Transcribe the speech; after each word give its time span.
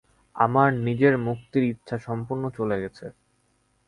আমার 0.35 0.69
নিজের 0.85 1.13
মুক্তির 1.17 1.63
ইচ্ছা 1.63 1.97
সম্পূর্ণ 1.97 2.43
চলে 2.57 2.77
গেছে। 2.81 3.05